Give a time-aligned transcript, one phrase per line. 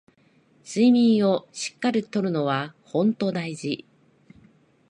[0.63, 3.85] 睡眠をしっかり取るのはほんと大事